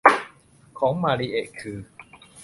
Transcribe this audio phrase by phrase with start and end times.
[0.79, 1.77] ของมาริเอะคือ